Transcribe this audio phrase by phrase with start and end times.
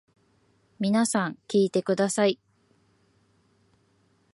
[0.79, 2.39] 皆さん聞いてください。